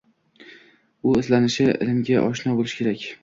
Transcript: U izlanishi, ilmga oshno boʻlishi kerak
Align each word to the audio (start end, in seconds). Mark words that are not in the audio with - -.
U 1.09 1.11
izlanishi, 1.19 1.69
ilmga 1.87 2.25
oshno 2.31 2.57
boʻlishi 2.61 2.81
kerak 2.81 3.07